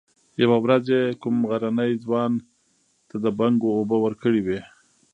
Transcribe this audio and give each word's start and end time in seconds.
يوه 0.41 0.57
ورځ 0.63 0.85
يې 0.93 1.01
کوم 1.21 1.35
غرني 1.49 1.91
ځوان 2.03 2.31
ته 3.09 3.15
د 3.23 3.25
بنګو 3.37 3.69
اوبه 3.77 3.97
ورکړې 4.01 4.41
وې. 4.45 4.61